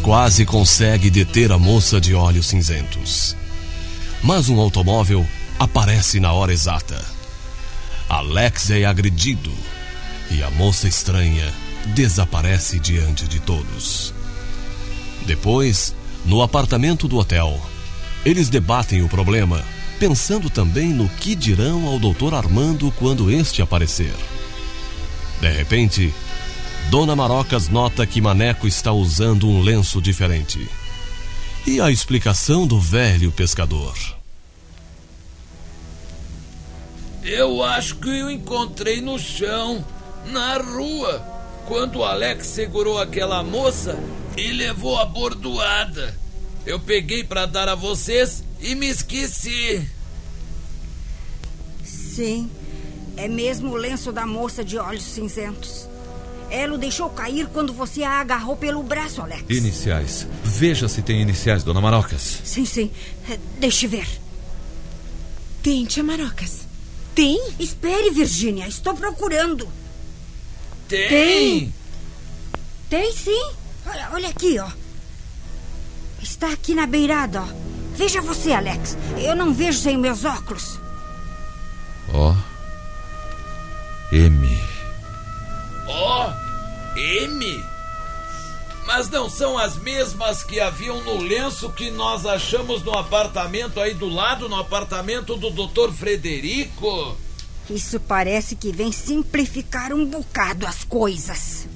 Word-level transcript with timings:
Quase 0.00 0.44
consegue 0.46 1.10
deter 1.10 1.52
a 1.52 1.58
moça 1.58 2.00
de 2.00 2.14
olhos 2.14 2.46
cinzentos. 2.46 3.36
Mas 4.22 4.48
um 4.48 4.58
automóvel 4.58 5.26
aparece 5.58 6.18
na 6.18 6.32
hora 6.32 6.52
exata. 6.52 7.04
Alex 8.08 8.70
é 8.70 8.84
agredido 8.84 9.52
e 10.30 10.42
a 10.42 10.50
moça 10.50 10.88
estranha 10.88 11.52
desaparece 11.94 12.78
diante 12.78 13.26
de 13.28 13.40
todos. 13.40 14.12
Depois, 15.26 15.94
no 16.24 16.42
apartamento 16.42 17.06
do 17.06 17.18
hotel, 17.18 17.60
eles 18.24 18.48
debatem 18.48 19.02
o 19.02 19.08
problema, 19.08 19.62
pensando 19.98 20.48
também 20.48 20.88
no 20.88 21.08
que 21.08 21.34
dirão 21.34 21.86
ao 21.86 21.98
Dr. 21.98 22.34
Armando 22.34 22.90
quando 22.92 23.30
este 23.30 23.62
aparecer. 23.62 24.14
De 25.40 25.50
repente, 25.50 26.12
Dona 26.90 27.14
Marocas 27.14 27.68
nota 27.68 28.04
que 28.04 28.20
Maneco 28.20 28.66
está 28.66 28.90
usando 28.92 29.48
um 29.48 29.62
lenço 29.62 30.02
diferente. 30.02 30.68
E 31.64 31.80
a 31.80 31.88
explicação 31.88 32.66
do 32.66 32.80
velho 32.80 33.30
pescador? 33.30 33.94
Eu 37.22 37.62
acho 37.62 37.94
que 37.94 38.08
eu 38.08 38.28
encontrei 38.28 39.00
no 39.00 39.20
chão, 39.20 39.84
na 40.32 40.58
rua, 40.58 41.24
quando 41.68 42.00
o 42.00 42.04
Alex 42.04 42.48
segurou 42.48 42.98
aquela 42.98 43.40
moça 43.44 43.96
e 44.36 44.50
levou 44.50 44.98
a 44.98 45.04
bordoada. 45.04 46.18
Eu 46.66 46.80
peguei 46.80 47.22
para 47.22 47.46
dar 47.46 47.68
a 47.68 47.76
vocês 47.76 48.42
e 48.60 48.74
me 48.74 48.88
esqueci. 48.88 49.88
Sim, 51.84 52.50
é 53.16 53.28
mesmo 53.28 53.70
o 53.70 53.76
lenço 53.76 54.10
da 54.10 54.26
moça 54.26 54.64
de 54.64 54.76
olhos 54.76 55.04
cinzentos. 55.04 55.88
Ela 56.50 56.74
o 56.74 56.78
deixou 56.78 57.08
cair 57.10 57.46
quando 57.46 57.72
você 57.72 58.02
a 58.02 58.20
agarrou 58.20 58.56
pelo 58.56 58.82
braço, 58.82 59.22
Alex. 59.22 59.44
Iniciais. 59.48 60.26
Veja 60.42 60.88
se 60.88 61.00
tem 61.00 61.22
iniciais, 61.22 61.62
dona 61.62 61.80
Marocas. 61.80 62.40
Sim, 62.44 62.64
sim. 62.64 62.90
É, 63.28 63.38
Deixe 63.58 63.86
ver. 63.86 64.06
Tem, 65.62 65.84
tia 65.84 66.02
Marocas. 66.02 66.60
Tem? 67.14 67.52
Espere, 67.58 68.10
Virgínia. 68.10 68.66
Estou 68.66 68.94
procurando. 68.94 69.68
Tem! 70.88 71.08
Tem. 71.08 71.74
Tem 72.88 73.12
sim. 73.12 73.52
Olha, 73.86 74.08
olha 74.12 74.28
aqui, 74.28 74.58
ó. 74.58 74.68
Está 76.20 76.52
aqui 76.52 76.74
na 76.74 76.86
beirada, 76.86 77.42
ó. 77.42 77.46
Veja 77.94 78.20
você, 78.20 78.52
Alex. 78.52 78.96
Eu 79.18 79.36
não 79.36 79.54
vejo 79.54 79.78
sem 79.78 79.96
meus 79.96 80.24
óculos. 80.24 80.80
Ó. 82.12 82.32
M. 82.32 82.49
M? 87.00 87.64
Mas 88.86 89.08
não 89.08 89.30
são 89.30 89.56
as 89.56 89.76
mesmas 89.76 90.42
que 90.42 90.60
haviam 90.60 91.02
no 91.02 91.16
lenço 91.18 91.70
que 91.70 91.90
nós 91.90 92.26
achamos 92.26 92.82
no 92.82 92.92
apartamento 92.92 93.80
aí 93.80 93.94
do 93.94 94.08
lado, 94.08 94.48
no 94.48 94.56
apartamento 94.56 95.36
do 95.36 95.50
Dr. 95.50 95.92
Frederico? 95.92 97.16
Isso 97.70 97.98
parece 98.00 98.54
que 98.54 98.72
vem 98.72 98.92
simplificar 98.92 99.92
um 99.92 100.04
bocado 100.04 100.66
as 100.66 100.84
coisas. 100.84 101.66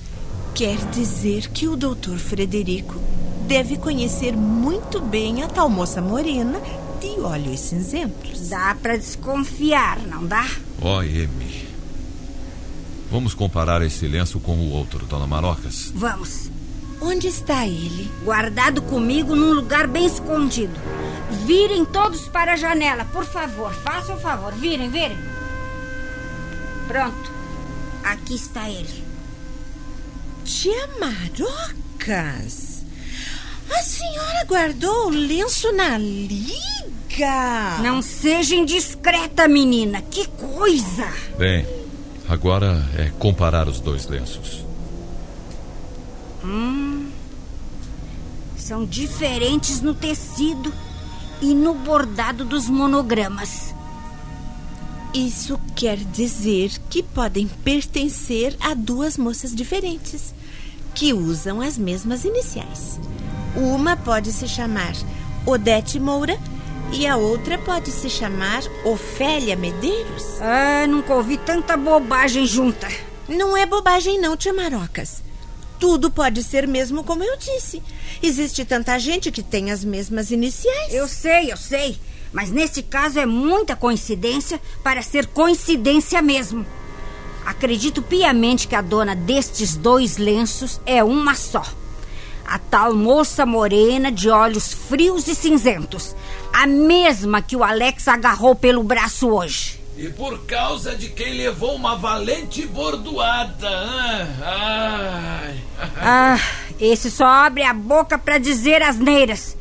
Quer 0.54 0.76
dizer 0.90 1.48
que 1.48 1.68
o 1.68 1.76
doutor 1.76 2.18
Frederico 2.18 3.00
deve 3.46 3.76
conhecer 3.76 4.36
muito 4.36 5.00
bem 5.00 5.42
a 5.42 5.48
tal 5.48 5.68
moça 5.70 6.02
morena 6.02 6.60
de 7.00 7.20
olhos 7.20 7.60
cinzentos. 7.60 8.48
Dá 8.48 8.76
pra 8.80 8.96
desconfiar, 8.96 10.00
não 10.00 10.26
dá? 10.26 10.46
Ó, 10.82 11.02
M. 11.02 11.73
Vamos 13.14 13.32
comparar 13.32 13.80
esse 13.80 14.08
lenço 14.08 14.40
com 14.40 14.56
o 14.56 14.72
outro, 14.72 15.06
dona 15.06 15.24
Marocas. 15.24 15.92
Vamos. 15.94 16.50
Onde 17.00 17.28
está 17.28 17.64
ele? 17.64 18.10
Guardado 18.24 18.82
comigo 18.82 19.36
num 19.36 19.52
lugar 19.52 19.86
bem 19.86 20.04
escondido. 20.04 20.74
Virem 21.46 21.84
todos 21.84 22.26
para 22.26 22.54
a 22.54 22.56
janela, 22.56 23.04
por 23.04 23.24
favor. 23.24 23.72
Façam 23.72 24.16
o 24.16 24.20
favor. 24.20 24.52
Virem, 24.54 24.90
virem. 24.90 25.16
Pronto. 26.88 27.30
Aqui 28.02 28.34
está 28.34 28.68
ele. 28.68 29.04
Tia 30.44 30.88
Marocas! 30.98 32.82
A 33.70 33.80
senhora 33.80 34.44
guardou 34.44 35.06
o 35.06 35.10
lenço 35.10 35.72
na 35.72 35.96
liga? 35.96 37.78
Não 37.80 38.02
seja 38.02 38.56
indiscreta, 38.56 39.46
menina. 39.46 40.02
Que 40.02 40.26
coisa! 40.26 41.06
Bem, 41.38 41.64
agora 42.34 42.84
é 42.98 43.10
comparar 43.18 43.68
os 43.68 43.80
dois 43.80 44.06
lenços. 44.06 44.64
São 48.56 48.84
diferentes 48.84 49.80
no 49.80 49.94
tecido 49.94 50.72
e 51.40 51.54
no 51.54 51.74
bordado 51.74 52.44
dos 52.44 52.68
monogramas. 52.68 53.74
Isso 55.14 55.60
quer 55.76 55.96
dizer 55.96 56.72
que 56.90 57.02
podem 57.02 57.46
pertencer 57.46 58.56
a 58.58 58.74
duas 58.74 59.16
moças 59.16 59.54
diferentes, 59.54 60.34
que 60.94 61.12
usam 61.12 61.60
as 61.60 61.78
mesmas 61.78 62.24
iniciais. 62.24 62.98
Uma 63.54 63.96
pode 63.96 64.32
se 64.32 64.48
chamar 64.48 64.94
Odete 65.46 66.00
Moura 66.00 66.36
e 66.94 67.08
a 67.08 67.16
outra 67.16 67.58
pode 67.58 67.90
se 67.90 68.08
chamar 68.08 68.62
Ofélia 68.84 69.56
Medeiros. 69.56 70.40
Ah, 70.40 70.86
nunca 70.86 71.12
ouvi 71.12 71.36
tanta 71.36 71.76
bobagem 71.76 72.46
junta. 72.46 72.88
Não 73.28 73.56
é 73.56 73.66
bobagem, 73.66 74.20
não, 74.20 74.36
tia 74.36 74.52
Marocas. 74.52 75.20
Tudo 75.80 76.08
pode 76.08 76.44
ser 76.44 76.68
mesmo 76.68 77.02
como 77.02 77.24
eu 77.24 77.36
disse. 77.36 77.82
Existe 78.22 78.64
tanta 78.64 78.96
gente 78.98 79.32
que 79.32 79.42
tem 79.42 79.72
as 79.72 79.84
mesmas 79.84 80.30
iniciais. 80.30 80.94
Eu 80.94 81.08
sei, 81.08 81.50
eu 81.50 81.56
sei. 81.56 81.98
Mas 82.32 82.50
nesse 82.50 82.80
caso 82.80 83.18
é 83.18 83.26
muita 83.26 83.74
coincidência 83.74 84.60
para 84.82 85.02
ser 85.02 85.26
coincidência 85.26 86.22
mesmo. 86.22 86.64
Acredito 87.44 88.02
piamente 88.02 88.68
que 88.68 88.76
a 88.76 88.80
dona 88.80 89.16
destes 89.16 89.76
dois 89.76 90.16
lenços 90.16 90.80
é 90.86 91.02
uma 91.02 91.34
só. 91.34 91.64
A 92.46 92.58
tal 92.58 92.94
moça 92.94 93.46
morena 93.46 94.12
de 94.12 94.28
olhos 94.28 94.72
frios 94.72 95.26
e 95.28 95.34
cinzentos. 95.34 96.14
A 96.52 96.66
mesma 96.66 97.42
que 97.42 97.56
o 97.56 97.64
Alex 97.64 98.06
agarrou 98.08 98.54
pelo 98.54 98.82
braço 98.82 99.28
hoje. 99.28 99.80
E 99.96 100.08
por 100.08 100.44
causa 100.44 100.94
de 100.96 101.08
quem 101.08 101.34
levou 101.34 101.74
uma 101.74 101.96
valente 101.96 102.66
bordoada. 102.66 103.68
ah. 104.42 105.50
Ah, 105.96 106.40
esse 106.80 107.10
só 107.10 107.24
abre 107.26 107.62
a 107.62 107.72
boca 107.72 108.18
para 108.18 108.38
dizer 108.38 108.82
asneiras. 108.82 109.56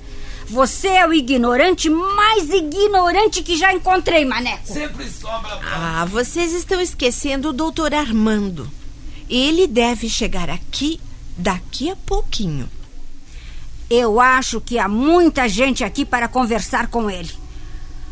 Você 0.48 0.88
é 0.88 1.08
o 1.08 1.14
ignorante 1.14 1.90
mais 1.90 2.50
ignorante 2.50 3.42
que 3.42 3.56
já 3.56 3.74
encontrei, 3.74 4.26
Maneco. 4.26 4.66
Sempre 4.66 5.10
sobra 5.10 5.56
pra... 5.56 6.02
Ah, 6.02 6.06
vocês 6.06 6.52
estão 6.52 6.82
esquecendo 6.82 7.50
o 7.50 7.54
doutor 7.54 7.94
Armando. 7.94 8.70
Ele 9.30 9.66
deve 9.68 10.10
chegar 10.10 10.50
aqui 10.50 11.00
daqui 11.38 11.90
a 11.90 11.96
pouquinho. 11.96 12.70
Eu 13.90 14.20
acho 14.20 14.62
que 14.62 14.80
há 14.80 14.88
muita 14.88 15.48
gente 15.48 15.84
aqui 15.84 16.06
para 16.06 16.28
conversar 16.28 16.88
com 16.88 17.10
ele. 17.10 17.32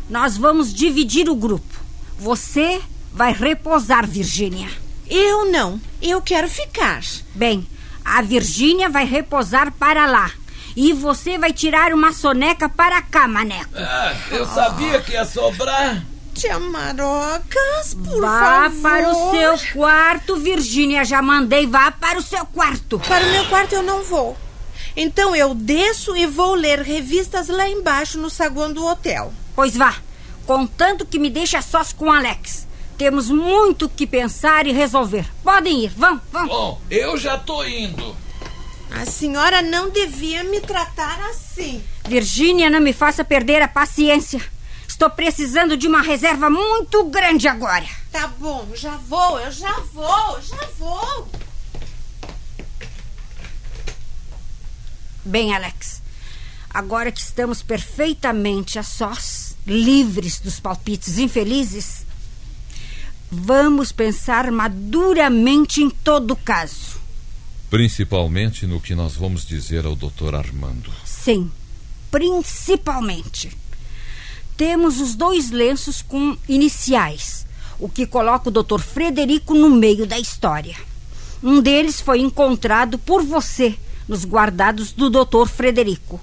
Nós 0.08 0.36
vamos 0.36 0.72
dividir 0.72 1.28
o 1.28 1.34
grupo. 1.34 1.80
Você 2.18 2.80
vai 3.12 3.32
repousar, 3.32 4.06
Virgínia. 4.06 4.68
Eu 5.08 5.50
não. 5.50 5.80
Eu 6.00 6.22
quero 6.22 6.48
ficar. 6.48 7.02
Bem, 7.34 7.66
a 8.04 8.22
Virgínia 8.22 8.88
vai 8.88 9.04
repousar 9.04 9.72
para 9.72 10.06
lá. 10.06 10.30
E 10.74 10.92
você 10.92 11.36
vai 11.36 11.52
tirar 11.52 11.92
uma 11.92 12.12
soneca 12.12 12.68
para 12.68 13.02
cá, 13.02 13.28
Maneco. 13.28 13.70
Ah, 13.76 14.14
eu 14.30 14.46
sabia 14.46 15.00
que 15.00 15.12
ia 15.12 15.24
sobrar. 15.24 16.02
Tia 16.34 16.58
Marocas, 16.58 17.94
por 17.94 18.20
vá 18.20 18.70
favor. 18.70 18.82
para 18.82 19.10
o 19.10 19.30
seu 19.30 19.72
quarto, 19.74 20.36
Virgínia. 20.36 21.04
Já 21.04 21.20
mandei, 21.22 21.66
vá 21.66 21.90
para 21.90 22.18
o 22.18 22.22
seu 22.22 22.44
quarto. 22.46 22.98
Para 23.00 23.24
o 23.24 23.30
meu 23.30 23.44
quarto 23.46 23.74
eu 23.74 23.82
não 23.82 24.02
vou. 24.02 24.36
Então 24.96 25.34
eu 25.36 25.54
desço 25.54 26.16
e 26.16 26.26
vou 26.26 26.54
ler 26.54 26.80
revistas 26.80 27.48
lá 27.48 27.68
embaixo 27.68 28.18
no 28.18 28.28
saguão 28.30 28.72
do 28.72 28.84
hotel. 28.84 29.32
Pois 29.54 29.76
vá, 29.76 29.94
contanto 30.46 31.06
que 31.06 31.18
me 31.18 31.30
deixe 31.30 31.56
a 31.56 31.62
sós 31.62 31.92
com 31.92 32.10
Alex. 32.10 32.66
Temos 32.98 33.30
muito 33.30 33.88
que 33.88 34.06
pensar 34.06 34.66
e 34.66 34.72
resolver. 34.72 35.26
Podem 35.42 35.84
ir, 35.84 35.92
vão, 35.96 36.20
vão. 36.30 36.46
Bom, 36.46 36.80
eu 36.90 37.16
já 37.16 37.38
tô 37.38 37.64
indo. 37.64 38.14
A 38.90 39.06
senhora 39.06 39.62
não 39.62 39.88
devia 39.88 40.44
me 40.44 40.60
tratar 40.60 41.18
assim. 41.30 41.82
Virgínia, 42.06 42.68
não 42.68 42.80
me 42.80 42.92
faça 42.92 43.24
perder 43.24 43.62
a 43.62 43.68
paciência. 43.68 44.42
Estou 44.92 45.08
precisando 45.08 45.74
de 45.74 45.88
uma 45.88 46.02
reserva 46.02 46.50
muito 46.50 47.04
grande 47.04 47.48
agora. 47.48 47.86
Tá 48.12 48.26
bom, 48.26 48.68
já 48.74 48.94
vou, 48.98 49.40
eu 49.40 49.50
já 49.50 49.72
vou, 49.90 50.40
já 50.42 50.68
vou. 50.78 51.28
Bem, 55.24 55.54
Alex, 55.54 56.02
agora 56.68 57.10
que 57.10 57.20
estamos 57.20 57.62
perfeitamente 57.62 58.78
a 58.78 58.82
sós, 58.82 59.56
livres 59.66 60.38
dos 60.38 60.60
palpites 60.60 61.16
infelizes, 61.16 62.04
vamos 63.30 63.92
pensar 63.92 64.52
maduramente 64.52 65.82
em 65.82 65.88
todo 65.88 66.32
o 66.32 66.36
caso. 66.36 67.00
Principalmente 67.70 68.66
no 68.66 68.78
que 68.78 68.94
nós 68.94 69.16
vamos 69.16 69.46
dizer 69.46 69.86
ao 69.86 69.96
Dr. 69.96 70.34
Armando. 70.34 70.92
Sim, 71.06 71.50
principalmente. 72.10 73.61
Temos 74.64 75.00
os 75.00 75.16
dois 75.16 75.50
lenços 75.50 76.02
com 76.02 76.36
iniciais, 76.48 77.44
o 77.80 77.88
que 77.88 78.06
coloca 78.06 78.48
o 78.48 78.52
Dr. 78.52 78.78
Frederico 78.78 79.54
no 79.54 79.68
meio 79.68 80.06
da 80.06 80.20
história. 80.20 80.76
Um 81.42 81.60
deles 81.60 82.00
foi 82.00 82.20
encontrado 82.20 82.96
por 82.96 83.24
você 83.24 83.76
nos 84.06 84.24
guardados 84.24 84.92
do 84.92 85.10
Dr. 85.10 85.48
Frederico. 85.48 86.20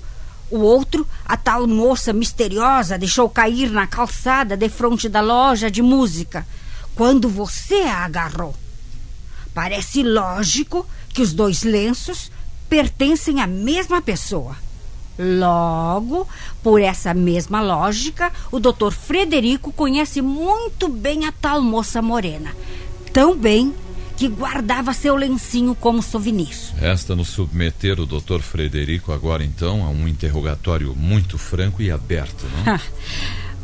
O 0.49 0.59
outro, 0.59 1.05
a 1.25 1.35
tal 1.35 1.67
moça 1.67 2.13
misteriosa, 2.13 2.97
deixou 2.97 3.29
cair 3.29 3.69
na 3.69 3.85
calçada 3.85 4.55
de 4.55 4.69
frente 4.69 5.09
da 5.09 5.19
loja 5.19 5.69
de 5.69 5.81
música, 5.81 6.47
quando 6.95 7.27
você 7.27 7.81
a 7.81 8.05
agarrou. 8.05 8.55
Parece 9.53 10.01
lógico 10.01 10.87
que 11.13 11.21
os 11.21 11.33
dois 11.33 11.63
lenços 11.63 12.31
pertencem 12.69 13.41
à 13.41 13.47
mesma 13.47 14.01
pessoa. 14.01 14.55
Logo, 15.19 16.25
por 16.63 16.81
essa 16.81 17.13
mesma 17.13 17.61
lógica, 17.61 18.31
o 18.49 18.57
Dr. 18.57 18.91
Frederico 18.91 19.69
conhece 19.73 20.21
muito 20.21 20.87
bem 20.87 21.25
a 21.25 21.31
tal 21.33 21.61
moça 21.61 22.01
morena. 22.01 22.55
Tão 23.11 23.35
bem 23.37 23.73
que 24.15 24.29
guardava 24.29 24.93
seu 24.93 25.17
lencinho 25.17 25.75
como 25.75 26.01
souvenir. 26.01 26.55
Resta 26.77 27.17
nos 27.17 27.27
submeter 27.29 27.99
o 27.99 28.05
Dr. 28.05 28.39
Frederico 28.39 29.11
agora 29.11 29.43
então 29.43 29.83
a 29.83 29.89
um 29.89 30.07
interrogatório 30.07 30.95
muito 30.95 31.37
franco 31.37 31.81
e 31.81 31.91
aberto, 31.91 32.45
não? 32.65 32.79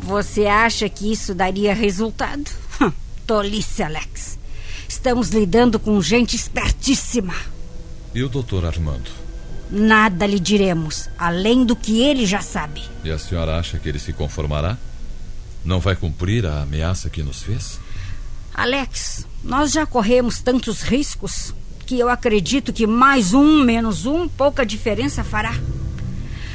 Você 0.02 0.46
acha 0.46 0.88
que 0.90 1.10
isso 1.10 1.34
daria 1.34 1.74
resultado? 1.74 2.50
Tolice, 3.26 3.82
Alex. 3.82 4.38
Estamos 4.86 5.30
lidando 5.30 5.78
com 5.78 6.00
gente 6.02 6.36
espertíssima. 6.36 7.34
E 8.14 8.22
o 8.22 8.28
Dr. 8.28 8.64
Armando? 8.66 9.25
Nada 9.70 10.26
lhe 10.26 10.38
diremos, 10.38 11.08
além 11.18 11.64
do 11.64 11.74
que 11.74 12.00
ele 12.00 12.24
já 12.24 12.40
sabe. 12.40 12.82
E 13.02 13.10
a 13.10 13.18
senhora 13.18 13.58
acha 13.58 13.78
que 13.78 13.88
ele 13.88 13.98
se 13.98 14.12
conformará? 14.12 14.76
Não 15.64 15.80
vai 15.80 15.96
cumprir 15.96 16.46
a 16.46 16.62
ameaça 16.62 17.10
que 17.10 17.22
nos 17.22 17.42
fez? 17.42 17.80
Alex, 18.54 19.26
nós 19.42 19.72
já 19.72 19.84
corremos 19.84 20.40
tantos 20.40 20.82
riscos 20.82 21.52
que 21.84 21.98
eu 21.98 22.08
acredito 22.08 22.72
que 22.72 22.86
mais 22.86 23.34
um 23.34 23.62
menos 23.62 24.06
um 24.06 24.28
pouca 24.28 24.64
diferença 24.64 25.24
fará. 25.24 25.54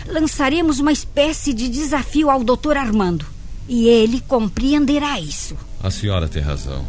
Lançaremos 0.08 0.80
uma 0.80 0.92
espécie 0.92 1.54
de 1.54 1.70
desafio 1.70 2.30
ao 2.30 2.44
Dr. 2.44 2.78
Armando 2.78 3.26
e 3.68 3.88
ele 3.88 4.22
compreenderá 4.22 5.20
isso. 5.20 5.56
A 5.84 5.92
senhora 5.92 6.28
tem 6.28 6.42
razão. 6.42 6.86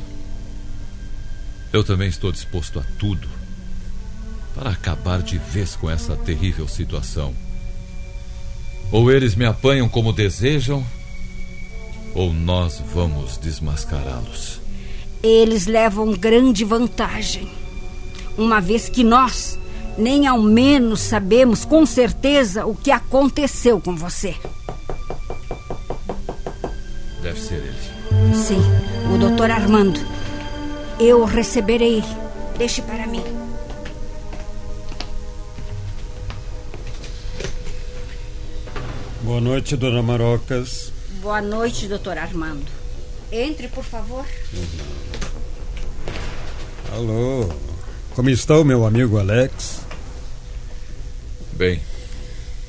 Eu 1.72 1.82
também 1.82 2.08
estou 2.08 2.30
disposto 2.30 2.78
a 2.78 2.82
tudo 2.98 3.41
para 4.54 4.70
acabar 4.70 5.22
de 5.22 5.38
vez 5.38 5.76
com 5.76 5.90
essa 5.90 6.16
terrível 6.16 6.68
situação. 6.68 7.34
Ou 8.90 9.10
eles 9.10 9.34
me 9.34 9.44
apanham 9.44 9.88
como 9.88 10.12
desejam, 10.12 10.84
ou 12.14 12.32
nós 12.32 12.82
vamos 12.94 13.38
desmascará-los. 13.38 14.60
Eles 15.22 15.66
levam 15.66 16.12
grande 16.12 16.64
vantagem, 16.64 17.48
uma 18.36 18.60
vez 18.60 18.88
que 18.88 19.02
nós 19.02 19.58
nem 19.96 20.26
ao 20.26 20.40
menos 20.40 21.00
sabemos 21.00 21.64
com 21.64 21.84
certeza 21.84 22.66
o 22.66 22.74
que 22.74 22.90
aconteceu 22.90 23.80
com 23.80 23.94
você. 23.94 24.34
Deve 27.22 27.40
ser 27.40 27.56
ele. 27.56 28.34
Sim, 28.34 28.60
o 29.14 29.18
doutor 29.18 29.50
Armando. 29.50 30.00
Eu 30.98 31.22
o 31.22 31.24
receberei. 31.24 32.02
Deixe 32.58 32.82
para 32.82 33.06
mim. 33.06 33.41
Boa 39.32 39.40
noite, 39.40 39.78
dona 39.78 40.02
Marocas. 40.02 40.92
Boa 41.22 41.40
noite, 41.40 41.88
doutor 41.88 42.18
Armando. 42.18 42.66
Entre, 43.32 43.66
por 43.66 43.82
favor. 43.82 44.26
Alô. 46.92 47.48
Como 48.14 48.28
está 48.28 48.58
o 48.58 48.62
meu 48.62 48.84
amigo 48.84 49.18
Alex? 49.18 49.80
Bem, 51.52 51.80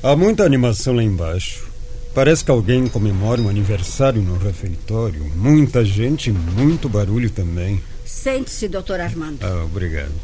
Há 0.02 0.16
muita 0.16 0.42
animação 0.42 0.94
lá 0.94 1.02
embaixo. 1.02 1.68
Parece 2.14 2.42
que 2.42 2.50
alguém 2.50 2.86
comemora 2.86 3.42
um 3.42 3.50
aniversário 3.50 4.22
no 4.22 4.38
refeitório. 4.38 5.22
Muita 5.36 5.84
gente 5.84 6.30
e 6.30 6.32
muito 6.32 6.88
barulho 6.88 7.28
também. 7.28 7.84
Sente-se, 8.06 8.68
doutor 8.68 9.00
Armando. 9.00 9.44
Ah, 9.44 9.64
obrigado. 9.66 10.14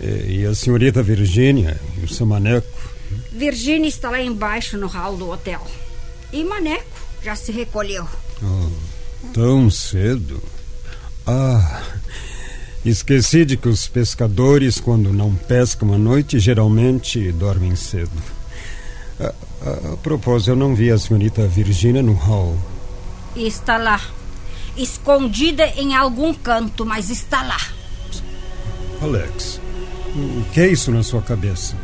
E 0.00 0.38
e 0.40 0.46
a 0.46 0.54
senhorita 0.54 1.02
Virgínia 1.02 1.80
e 2.00 2.04
o 2.04 2.08
seu 2.08 2.24
maneco? 2.26 2.66
Virgínia 3.32 3.88
está 3.88 4.10
lá 4.10 4.20
embaixo 4.20 4.76
no 4.76 4.86
hall 4.86 5.16
do 5.16 5.30
hotel. 5.30 5.66
E 6.32 6.44
Maneco 6.44 6.84
já 7.22 7.34
se 7.34 7.50
recolheu. 7.50 8.06
Oh, 8.42 8.68
tão 9.32 9.70
cedo? 9.70 10.42
Ah, 11.26 11.82
esqueci 12.84 13.44
de 13.44 13.56
que 13.56 13.68
os 13.68 13.86
pescadores, 13.86 14.78
quando 14.78 15.12
não 15.12 15.34
pescam 15.34 15.92
à 15.92 15.98
noite, 15.98 16.38
geralmente 16.38 17.32
dormem 17.32 17.74
cedo. 17.76 18.10
A, 19.18 19.34
a, 19.62 19.92
a 19.94 19.96
propósito, 19.96 20.50
eu 20.50 20.56
não 20.56 20.74
vi 20.74 20.90
a 20.90 20.98
senhorita 20.98 21.46
Virgínia 21.46 22.02
no 22.02 22.14
hall. 22.14 22.56
Está 23.34 23.76
lá. 23.76 24.00
Escondida 24.76 25.66
em 25.76 25.94
algum 25.94 26.32
canto, 26.32 26.86
mas 26.86 27.10
está 27.10 27.42
lá. 27.42 27.58
Alex, 29.00 29.60
o 30.14 30.44
que 30.52 30.60
é 30.60 30.68
isso 30.68 30.90
na 30.90 31.02
sua 31.02 31.22
cabeça? 31.22 31.74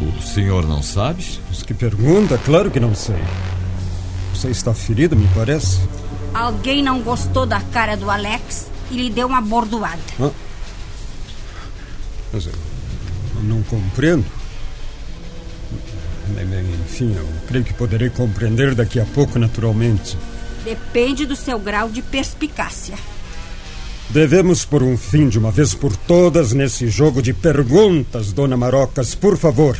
o 0.00 0.22
senhor 0.22 0.66
não 0.66 0.82
sabe? 0.82 1.24
Os 1.50 1.62
que 1.62 1.74
pergunta, 1.74 2.38
claro 2.38 2.70
que 2.70 2.80
não 2.80 2.94
sei. 2.94 3.22
Você 4.34 4.48
está 4.50 4.74
ferido, 4.74 5.14
me 5.14 5.28
parece? 5.34 5.80
Alguém 6.34 6.82
não 6.82 7.00
gostou 7.02 7.46
da 7.46 7.60
cara 7.60 7.96
do 7.96 8.10
Alex 8.10 8.68
e 8.90 8.96
lhe 8.96 9.10
deu 9.10 9.26
uma 9.26 9.40
bordoada. 9.40 10.00
Mas 12.32 12.46
eu 12.46 12.52
não 13.42 13.62
compreendo. 13.64 14.24
Enfim, 16.86 17.14
eu 17.14 17.28
creio 17.46 17.64
que 17.64 17.74
poderei 17.74 18.08
compreender 18.08 18.74
daqui 18.74 18.98
a 18.98 19.04
pouco, 19.04 19.38
naturalmente. 19.38 20.16
Depende 20.64 21.26
do 21.26 21.36
seu 21.36 21.58
grau 21.58 21.90
de 21.90 22.00
perspicácia. 22.00 22.96
Devemos 24.12 24.62
pôr 24.62 24.82
um 24.82 24.94
fim 24.94 25.26
de 25.26 25.38
uma 25.38 25.50
vez 25.50 25.72
por 25.72 25.96
todas 25.96 26.52
nesse 26.52 26.86
jogo 26.88 27.22
de 27.22 27.32
perguntas, 27.32 28.30
dona 28.30 28.58
Marocas, 28.58 29.14
por 29.14 29.38
favor. 29.38 29.74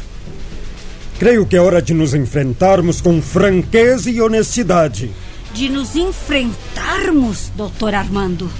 Creio 1.19 1.45
que 1.45 1.55
é 1.55 1.61
hora 1.61 1.83
de 1.83 1.93
nos 1.93 2.15
enfrentarmos 2.15 3.03
com 3.03 3.21
franqueza 3.21 4.11
e 4.11 4.23
honestidade. 4.23 5.11
De 5.53 5.69
nos 5.69 5.95
enfrentarmos, 5.95 7.53
doutor 7.55 7.95
Armando. 7.95 8.51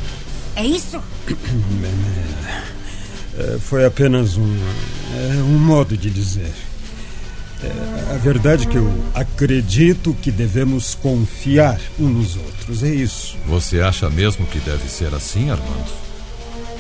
É 0.55 0.65
isso? 0.65 1.01
É, 3.35 3.59
foi 3.59 3.83
apenas 3.87 4.37
um, 4.37 4.57
é, 5.17 5.43
um 5.43 5.59
modo 5.59 5.97
de 5.97 6.11
dizer. 6.11 6.53
É, 7.63 8.15
a 8.15 8.19
verdade 8.19 8.67
é 8.67 8.71
que 8.71 8.77
eu 8.77 8.93
acredito 9.15 10.17
que 10.21 10.31
devemos 10.33 10.95
confiar 10.97 11.81
uns 11.99 12.11
nos 12.11 12.37
outros. 12.37 12.83
É 12.83 12.93
isso. 12.93 13.37
Você 13.47 13.81
acha 13.81 14.11
mesmo 14.11 14.47
que 14.47 14.59
deve 14.59 14.89
ser 14.89 15.15
assim, 15.15 15.51
Armando? 15.51 15.93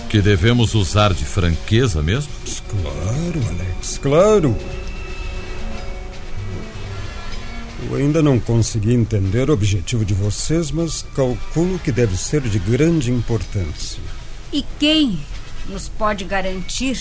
Que 0.08 0.20
devemos 0.20 0.74
usar 0.74 1.14
de 1.14 1.24
franqueza 1.24 2.02
mesmo? 2.02 2.30
Claro, 2.68 3.40
Alex, 3.48 3.98
claro. 4.02 4.56
Eu 7.88 7.96
ainda 7.96 8.22
não 8.22 8.38
consegui 8.38 8.92
entender 8.92 9.50
o 9.50 9.52
objetivo 9.52 10.04
de 10.04 10.14
vocês, 10.14 10.70
mas 10.70 11.04
calculo 11.14 11.78
que 11.78 11.92
deve 11.92 12.16
ser 12.16 12.40
de 12.42 12.58
grande 12.58 13.10
importância. 13.10 14.00
E 14.52 14.64
quem 14.78 15.18
nos 15.68 15.88
pode 15.88 16.24
garantir 16.24 16.98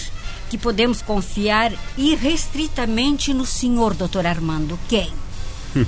que 0.52 0.58
podemos 0.58 1.02
confiar 1.02 1.72
irrestritamente 1.98 3.34
no 3.34 3.46
senhor, 3.46 3.94
doutor 3.94 4.26
Armando. 4.26 4.78
Quem? 4.90 5.10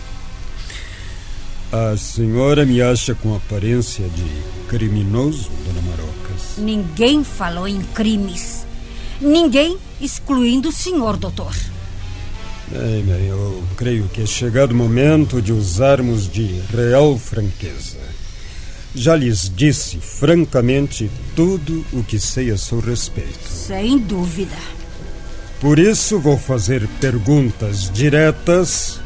A 1.69 1.97
senhora 1.97 2.65
me 2.65 2.81
acha 2.81 3.13
com 3.13 3.35
aparência 3.35 4.07
de 4.07 4.23
criminoso, 4.69 5.49
dona 5.65 5.81
Marocas? 5.81 6.57
Ninguém 6.59 7.25
falou 7.25 7.67
em 7.67 7.81
crimes. 7.81 8.65
Ninguém, 9.19 9.77
excluindo 9.99 10.69
o 10.69 10.71
senhor, 10.71 11.17
doutor. 11.17 11.53
Bem, 12.69 13.03
bem, 13.03 13.25
eu 13.25 13.61
creio 13.75 14.07
que 14.07 14.21
é 14.21 14.25
chegado 14.25 14.71
o 14.71 14.75
momento 14.75 15.41
de 15.41 15.51
usarmos 15.51 16.31
de 16.31 16.61
real 16.73 17.17
franqueza. 17.17 17.97
Já 18.95 19.15
lhes 19.15 19.51
disse 19.55 19.97
francamente 19.97 21.09
tudo 21.35 21.83
o 21.91 22.03
que 22.03 22.19
sei 22.19 22.51
a 22.51 22.57
seu 22.57 22.79
respeito. 22.79 23.47
Sem 23.47 23.97
dúvida. 23.97 24.55
Por 25.59 25.79
isso 25.79 26.19
vou 26.19 26.37
fazer 26.37 26.87
perguntas 26.99 27.89
diretas 27.89 28.99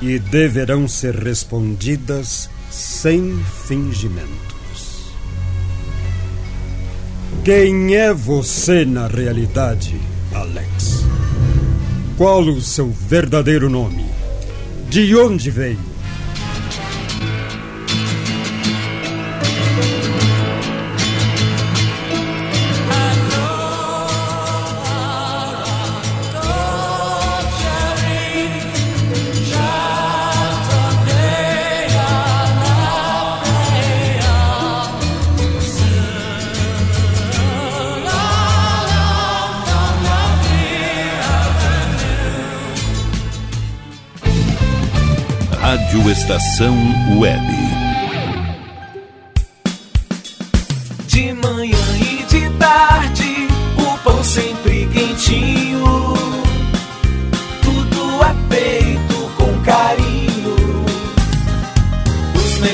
e 0.00 0.18
deverão 0.18 0.88
ser 0.88 1.14
respondidas 1.14 2.48
sem 2.70 3.38
fingimentos. 3.66 5.12
Quem 7.44 7.94
é 7.94 8.12
você 8.12 8.84
na 8.84 9.06
realidade, 9.06 10.00
Alex? 10.34 11.04
Qual 12.16 12.42
o 12.42 12.60
seu 12.60 12.90
verdadeiro 12.90 13.70
nome? 13.70 14.06
De 14.88 15.14
onde 15.16 15.50
veio? 15.50 15.89
Estação 46.30 46.76
Web. 47.18 47.59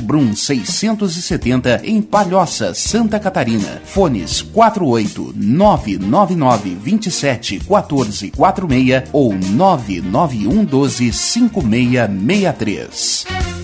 Brum 0.00 0.34
670 0.34 1.82
em 1.84 2.02
Palhoça, 2.02 2.74
Santa 2.74 3.20
Catarina. 3.20 3.80
Fones 3.84 4.42
48 4.42 5.34
999 5.36 6.74
27 6.74 7.60
14 7.60 8.30
46 8.30 9.02
ou 9.12 9.34
991 9.34 10.64
12 10.64 11.12
5663. 11.12 13.63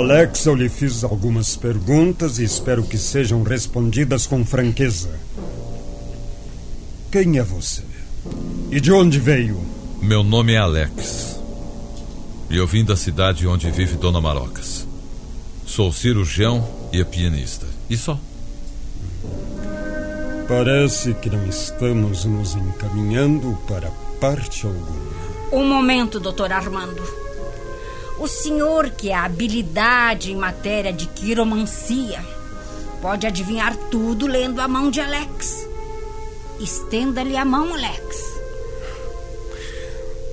Alex, 0.00 0.46
eu 0.46 0.54
lhe 0.54 0.70
fiz 0.70 1.04
algumas 1.04 1.56
perguntas 1.56 2.38
e 2.38 2.44
espero 2.44 2.82
que 2.82 2.96
sejam 2.96 3.42
respondidas 3.42 4.26
com 4.26 4.42
franqueza. 4.46 5.10
Quem 7.12 7.36
é 7.38 7.42
você? 7.42 7.82
E 8.70 8.80
de 8.80 8.90
onde 8.90 9.20
veio? 9.20 9.60
Meu 10.00 10.24
nome 10.24 10.54
é 10.54 10.56
Alex. 10.56 11.38
E 12.48 12.56
eu 12.56 12.66
vim 12.66 12.82
da 12.82 12.96
cidade 12.96 13.46
onde 13.46 13.70
vive 13.70 13.98
Dona 13.98 14.22
Marocas. 14.22 14.88
Sou 15.66 15.92
cirurgião 15.92 16.66
e 16.90 17.04
pianista. 17.04 17.66
E 17.90 17.94
só. 17.94 18.18
Parece 20.48 21.12
que 21.12 21.28
não 21.28 21.46
estamos 21.46 22.24
nos 22.24 22.54
encaminhando 22.54 23.54
para 23.68 23.90
parte 24.18 24.64
alguma. 24.64 25.10
Um 25.52 25.68
momento, 25.68 26.18
doutor 26.18 26.50
Armando. 26.50 27.29
O 28.20 28.28
senhor, 28.28 28.90
que 28.90 29.08
é 29.08 29.14
habilidade 29.14 30.30
em 30.30 30.36
matéria 30.36 30.92
de 30.92 31.06
quiromancia, 31.06 32.22
pode 33.00 33.26
adivinhar 33.26 33.74
tudo 33.90 34.26
lendo 34.26 34.60
a 34.60 34.68
mão 34.68 34.90
de 34.90 35.00
Alex. 35.00 35.66
Estenda-lhe 36.60 37.34
a 37.34 37.46
mão, 37.46 37.72
Alex. 37.72 38.40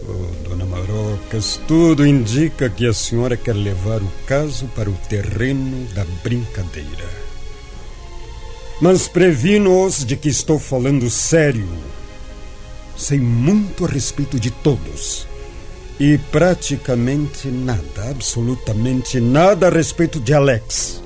Oh, 0.05 0.49
dona 0.49 0.65
Marocas, 0.65 1.61
tudo 1.65 2.05
indica 2.05 2.69
que 2.69 2.85
a 2.85 2.91
senhora 2.93 3.37
quer 3.37 3.55
levar 3.55 4.01
o 4.01 4.11
caso 4.25 4.67
para 4.75 4.89
o 4.89 4.97
terreno 5.07 5.87
da 5.93 6.03
brincadeira. 6.21 7.09
Mas 8.81 9.07
previno-os 9.07 10.05
de 10.05 10.17
que 10.17 10.27
estou 10.27 10.59
falando 10.59 11.09
sério. 11.09 11.69
Sei 12.97 13.17
muito 13.17 13.85
a 13.85 13.87
respeito 13.87 14.37
de 14.37 14.51
todos. 14.51 15.25
E 15.99 16.17
praticamente 16.31 17.47
nada, 17.47 18.11
absolutamente 18.11 19.19
nada 19.19 19.67
a 19.67 19.69
respeito 19.69 20.19
de 20.19 20.33
Alex. 20.33 21.01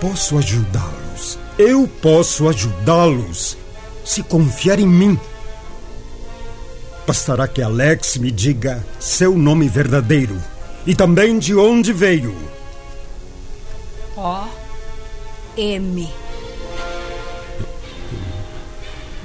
Posso 0.00 0.38
ajudá-los. 0.38 1.38
Eu 1.58 1.88
posso 2.00 2.48
ajudá-los. 2.48 3.56
Se 4.04 4.22
confiar 4.22 4.78
em 4.78 4.86
mim. 4.86 5.18
Bastará 7.06 7.48
que 7.48 7.60
Alex 7.60 8.18
me 8.18 8.30
diga 8.30 8.86
seu 9.00 9.36
nome 9.36 9.68
verdadeiro 9.68 10.40
e 10.86 10.94
também 10.94 11.38
de 11.38 11.54
onde 11.56 11.92
veio. 11.92 12.34
O 14.16 14.46
M. 15.56 16.08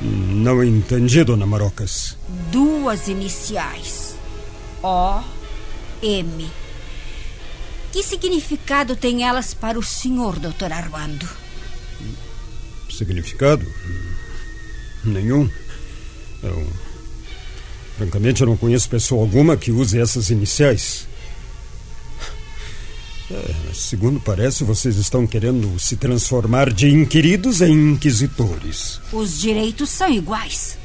Não 0.02 0.64
entendi, 0.64 1.24
dona 1.24 1.46
Marocas. 1.46 2.18
Duas 2.52 3.08
iniciais. 3.08 4.05
O 4.88 5.20
M. 6.04 6.48
Que 7.92 8.04
significado 8.04 8.96
tem 8.96 9.24
elas 9.24 9.52
para 9.52 9.80
o 9.80 9.84
senhor, 9.84 10.38
doutor 10.38 10.72
Armando? 10.72 11.28
Significado? 12.96 13.66
Nenhum. 15.04 15.50
Eu, 16.44 16.68
francamente, 17.98 18.42
eu 18.42 18.48
não 18.48 18.56
conheço 18.56 18.88
pessoa 18.88 19.24
alguma 19.24 19.58
que 19.58 19.72
use 19.72 20.00
essas 20.00 20.30
iniciais. 20.30 21.08
É, 23.32 23.56
segundo 23.74 24.20
parece, 24.20 24.64
vocês 24.64 24.98
estão 24.98 25.26
querendo 25.26 25.80
se 25.80 25.98
transformar 25.98 26.72
de 26.72 26.90
inquiridos 26.90 27.60
em 27.60 27.94
inquisitores. 27.94 29.02
Os 29.12 29.40
direitos 29.42 29.90
são 29.90 30.12
iguais. 30.12 30.78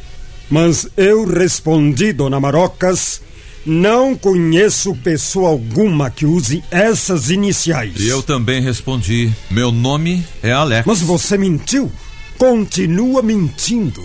Mas 0.48 0.88
eu 0.96 1.26
respondi, 1.26 2.14
dona 2.14 2.40
Marocas, 2.40 3.20
não 3.64 4.16
conheço 4.16 4.94
pessoa 4.96 5.50
alguma 5.50 6.10
que 6.10 6.24
use 6.24 6.62
essas 6.70 7.30
iniciais. 7.30 8.00
E 8.00 8.08
eu 8.08 8.22
também 8.22 8.62
respondi: 8.62 9.30
meu 9.50 9.70
nome 9.70 10.24
é 10.42 10.52
Alex. 10.52 10.86
Mas 10.86 11.00
você 11.00 11.36
mentiu. 11.36 11.90
Continua 12.38 13.22
mentindo. 13.22 14.02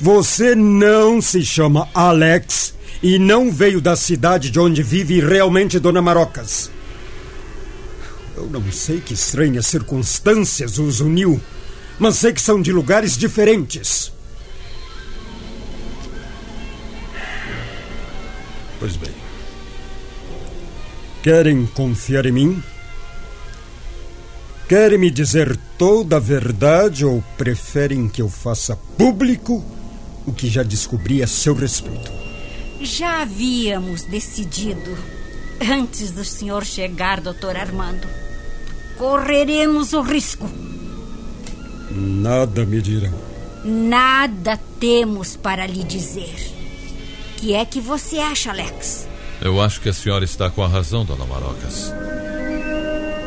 Você 0.00 0.54
não 0.54 1.20
se 1.20 1.44
chama 1.44 1.88
Alex 1.94 2.74
e 3.02 3.18
não 3.18 3.52
veio 3.52 3.80
da 3.80 3.94
cidade 3.94 4.50
de 4.50 4.58
onde 4.58 4.82
vive 4.82 5.20
realmente 5.20 5.78
Dona 5.78 6.02
Marocas. 6.02 6.70
Eu 8.36 8.48
não 8.48 8.72
sei 8.72 9.00
que 9.00 9.14
estranhas 9.14 9.66
circunstâncias 9.66 10.78
os 10.78 11.00
uniu, 11.00 11.40
mas 11.98 12.16
sei 12.16 12.32
que 12.32 12.40
são 12.40 12.60
de 12.60 12.72
lugares 12.72 13.16
diferentes. 13.16 14.10
Pois 18.80 18.96
bem. 18.96 19.12
Querem 21.22 21.66
confiar 21.66 22.24
em 22.24 22.32
mim? 22.32 22.62
Querem 24.66 24.98
me 24.98 25.10
dizer 25.10 25.58
toda 25.76 26.16
a 26.16 26.20
verdade 26.20 27.04
ou 27.04 27.22
preferem 27.36 28.08
que 28.08 28.22
eu 28.22 28.28
faça 28.28 28.76
público 28.96 29.62
o 30.26 30.32
que 30.32 30.48
já 30.48 30.62
descobri 30.62 31.22
a 31.22 31.26
seu 31.26 31.54
respeito? 31.54 32.10
Já 32.80 33.20
havíamos 33.20 34.04
decidido, 34.04 34.96
antes 35.60 36.12
do 36.12 36.24
senhor 36.24 36.64
chegar, 36.64 37.20
doutor 37.20 37.56
Armando. 37.56 38.08
Correremos 38.96 39.92
o 39.92 40.00
risco. 40.00 40.48
Nada 41.90 42.64
me 42.64 42.80
dirão. 42.80 43.12
Nada 43.62 44.58
temos 44.78 45.36
para 45.36 45.66
lhe 45.66 45.84
dizer. 45.84 46.59
Que 47.40 47.54
é 47.54 47.64
que 47.64 47.80
você 47.80 48.18
acha, 48.18 48.50
Alex? 48.50 49.08
Eu 49.40 49.62
acho 49.62 49.80
que 49.80 49.88
a 49.88 49.94
senhora 49.94 50.22
está 50.26 50.50
com 50.50 50.62
a 50.62 50.68
razão, 50.68 51.06
dona 51.06 51.24
Marocas. 51.24 51.90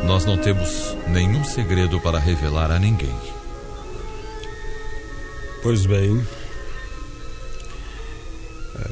Nós 0.06 0.24
não 0.24 0.38
temos 0.38 0.96
nenhum 1.08 1.42
segredo 1.42 1.98
para 1.98 2.20
revelar 2.20 2.70
a 2.70 2.78
ninguém. 2.78 3.12
Pois 5.64 5.84
bem. 5.84 6.24
É. 8.78 8.90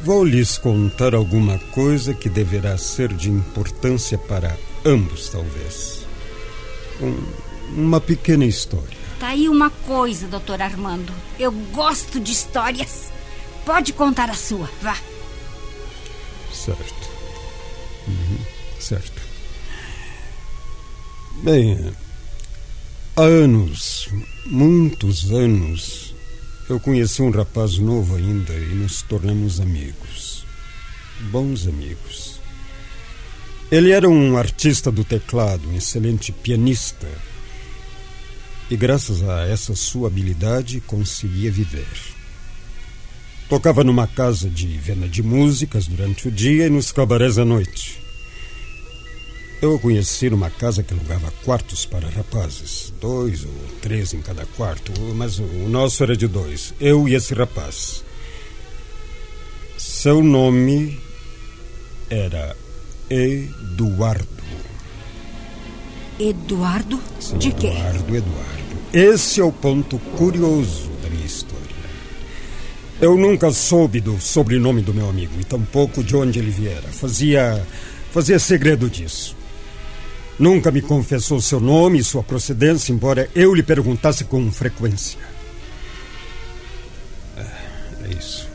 Vou 0.00 0.24
lhes 0.24 0.56
contar 0.56 1.14
alguma 1.14 1.58
coisa 1.74 2.14
que 2.14 2.30
deverá 2.30 2.78
ser 2.78 3.12
de 3.12 3.28
importância 3.28 4.16
para 4.16 4.56
ambos, 4.82 5.28
talvez. 5.28 6.06
Um, 7.02 7.82
uma 7.82 8.00
pequena 8.00 8.46
história. 8.46 8.96
Tá 9.20 9.28
aí 9.28 9.46
uma 9.46 9.68
coisa, 9.68 10.26
doutor 10.26 10.62
Armando. 10.62 11.12
Eu 11.38 11.52
gosto 11.52 12.18
de 12.18 12.32
histórias. 12.32 13.11
Pode 13.64 13.92
contar 13.92 14.28
a 14.28 14.34
sua, 14.34 14.68
vá. 14.80 14.96
Certo. 16.52 17.08
Uhum, 18.06 18.38
certo. 18.80 19.22
Bem, 21.42 21.92
há 23.16 23.22
anos, 23.22 24.08
muitos 24.46 25.30
anos, 25.32 26.14
eu 26.68 26.78
conheci 26.80 27.22
um 27.22 27.30
rapaz 27.30 27.78
novo 27.78 28.16
ainda 28.16 28.52
e 28.52 28.74
nos 28.74 29.02
tornamos 29.02 29.60
amigos. 29.60 30.44
Bons 31.30 31.66
amigos. 31.66 32.40
Ele 33.70 33.90
era 33.90 34.08
um 34.08 34.36
artista 34.36 34.90
do 34.90 35.04
teclado, 35.04 35.68
um 35.68 35.76
excelente 35.76 36.30
pianista. 36.30 37.08
E 38.70 38.76
graças 38.76 39.22
a 39.22 39.46
essa 39.46 39.74
sua 39.74 40.08
habilidade 40.08 40.80
conseguia 40.80 41.50
viver. 41.50 41.86
Tocava 43.52 43.84
numa 43.84 44.06
casa 44.06 44.48
de 44.48 44.66
venda 44.78 45.06
de 45.06 45.22
músicas 45.22 45.86
durante 45.86 46.26
o 46.26 46.30
dia 46.30 46.68
e 46.68 46.70
nos 46.70 46.90
cabarés 46.90 47.36
à 47.36 47.44
noite. 47.44 48.02
Eu 49.60 49.74
o 49.74 49.78
conheci 49.78 50.30
numa 50.30 50.48
casa 50.48 50.82
que 50.82 50.94
alugava 50.94 51.30
quartos 51.44 51.84
para 51.84 52.08
rapazes, 52.08 52.94
dois 52.98 53.44
ou 53.44 53.52
três 53.82 54.14
em 54.14 54.22
cada 54.22 54.46
quarto, 54.56 54.90
mas 55.16 55.38
o 55.38 55.68
nosso 55.68 56.02
era 56.02 56.16
de 56.16 56.26
dois, 56.26 56.72
eu 56.80 57.06
e 57.06 57.14
esse 57.14 57.34
rapaz. 57.34 58.02
Seu 59.76 60.22
nome 60.22 60.98
era 62.08 62.56
Eduardo. 63.10 64.26
Eduardo? 66.18 66.98
Sim, 67.20 67.36
de 67.36 67.52
quê? 67.52 67.66
Eduardo, 67.66 68.16
Eduardo. 68.16 68.62
Esse 68.94 69.42
é 69.42 69.44
o 69.44 69.52
ponto 69.52 69.98
curioso 70.16 70.88
da 71.02 71.10
minha 71.10 71.26
história. 71.26 71.61
Eu 73.02 73.16
nunca 73.16 73.50
soube 73.50 74.00
do 74.00 74.20
sobrenome 74.20 74.80
do 74.80 74.94
meu 74.94 75.08
amigo 75.08 75.32
e 75.40 75.42
tampouco 75.42 76.04
de 76.04 76.14
onde 76.14 76.38
ele 76.38 76.52
viera. 76.52 76.86
Fazia, 76.86 77.66
fazia 78.12 78.38
segredo 78.38 78.88
disso. 78.88 79.36
Nunca 80.38 80.70
me 80.70 80.80
confessou 80.80 81.40
seu 81.40 81.58
nome 81.58 81.98
e 81.98 82.04
sua 82.04 82.22
procedência, 82.22 82.92
embora 82.92 83.28
eu 83.34 83.52
lhe 83.52 83.62
perguntasse 83.64 84.22
com 84.22 84.52
frequência. 84.52 85.18
É, 87.36 88.04
é 88.04 88.08
isso. 88.16 88.48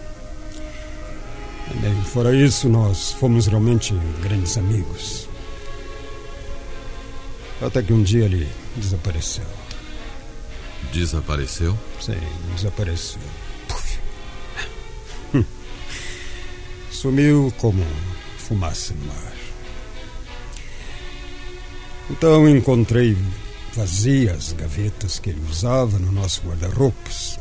Bem, 1.81 2.01
fora 2.05 2.33
isso, 2.33 2.69
nós 2.69 3.12
fomos 3.12 3.47
realmente 3.47 3.93
grandes 4.23 4.57
amigos. 4.57 5.27
Até 7.62 7.83
que 7.83 7.91
um 7.91 8.01
dia 8.01 8.23
ele 8.23 8.47
desapareceu. 8.77 9.43
Desapareceu? 10.93 11.77
Sim, 11.99 12.15
desapareceu. 12.55 13.19
Sumiu 17.01 17.53
como 17.60 17.86
fumaça 18.39 18.91
no 18.95 19.12
ar. 19.12 19.33
Então 22.10 22.49
encontrei 22.49 23.15
vazias 23.75 24.51
gavetas 24.53 25.19
que 25.19 25.29
ele 25.29 25.39
usava 25.47 25.99
no 25.99 26.12
nosso 26.12 26.41
guarda-roupas. 26.41 27.39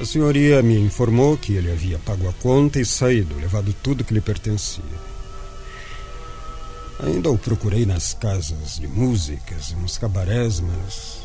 A 0.00 0.04
senhoria 0.04 0.60
me 0.60 0.76
informou 0.76 1.38
que 1.38 1.52
ele 1.52 1.70
havia 1.70 2.00
pago 2.00 2.28
a 2.28 2.32
conta 2.32 2.80
e 2.80 2.84
saído, 2.84 3.36
levado 3.36 3.72
tudo 3.80 4.02
que 4.02 4.12
lhe 4.12 4.20
pertencia. 4.20 4.82
Ainda 6.98 7.30
o 7.30 7.38
procurei 7.38 7.86
nas 7.86 8.12
casas 8.12 8.80
de 8.80 8.88
músicas, 8.88 9.70
nos 9.70 9.96
cabarés, 9.96 10.58
mas. 10.58 11.22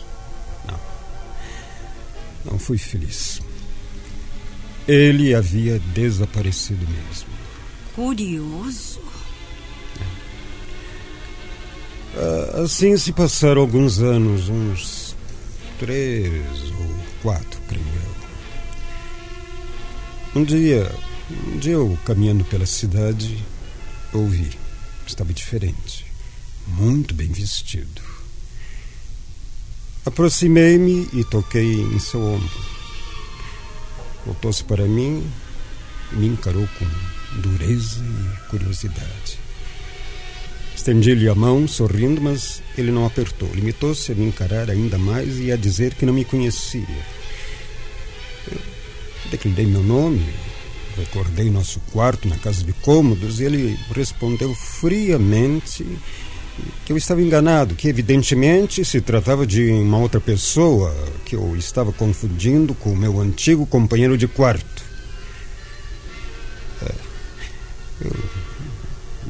Não. 0.67 0.80
Não 2.52 2.60
fui 2.60 2.78
feliz. 2.78 3.41
Ele 4.88 5.36
havia 5.36 5.80
desaparecido 5.93 6.86
mesmo. 6.88 7.28
Curioso. 7.95 9.02
Ah, 12.15 12.62
Assim 12.63 12.97
se 12.97 13.12
passaram 13.12 13.62
alguns 13.62 14.00
anos, 14.00 14.50
uns 14.50 15.15
três 15.80 16.41
ou 16.80 16.95
quatro, 17.21 17.60
creio 17.67 17.86
eu. 20.34 20.41
Um 20.41 20.43
dia, 20.43 20.91
um 21.47 21.58
dia 21.58 21.73
eu 21.73 21.97
caminhando 22.06 22.43
pela 22.45 22.65
cidade, 22.65 23.43
ouvi. 24.13 24.50
Estava 25.06 25.34
diferente, 25.34 26.06
muito 26.67 27.13
bem 27.13 27.28
vestido. 27.32 28.02
Aproximei-me 30.06 31.08
e 31.13 31.23
toquei 31.23 31.82
em 31.82 32.00
seu 32.00 32.21
ombro. 32.21 32.67
Voltou-se 34.28 34.62
para 34.62 34.86
mim 34.86 35.26
me 36.12 36.28
encarou 36.28 36.68
com 36.78 36.86
dureza 37.40 38.02
e 38.04 38.50
curiosidade. 38.50 39.40
Estendi-lhe 40.76 41.30
a 41.30 41.36
mão, 41.36 41.66
sorrindo, 41.66 42.22
mas 42.22 42.62
ele 42.78 42.92
não 42.92 43.06
apertou. 43.06 43.50
Limitou-se 43.54 44.12
a 44.12 44.16
me 44.16 44.26
encarar 44.26 44.70
ainda 44.70 44.98
mais 44.98 45.40
e 45.40 45.50
a 45.50 45.56
dizer 45.56 45.94
que 45.94 46.06
não 46.06 46.13
me 46.13 46.26
conhecia. 46.26 47.06
Eu 48.52 48.60
declinei 49.32 49.66
meu 49.66 49.82
nome, 49.82 50.26
recordei 50.98 51.50
nosso 51.50 51.80
quarto 51.92 52.28
na 52.28 52.38
casa 52.38 52.63
de 52.63 52.74
cômodos 52.74 53.40
e 53.40 53.46
ele 53.46 53.80
respondeu 53.96 54.54
friamente 54.54 55.86
que 56.86 56.93
eu 56.93 56.98
estava 56.98 57.22
enganado, 57.22 57.76
que 57.76 57.88
evidentemente 57.88 58.84
se 58.86 59.02
tratava 59.02 59.46
de 59.46 59.72
uma 59.72 59.98
outra 59.98 60.20
pessoa, 60.20 60.96
que 61.26 61.36
eu 61.36 61.56
estava 61.56 61.91
confundindo 61.91 62.74
com 62.74 62.91
o 62.91 62.98
meu 62.98 63.20
antigo 63.20 63.65
companheiro 63.65 64.17
de 64.17 64.28
quarto. 64.28 64.84
É, 66.82 66.91
eu 68.06 68.15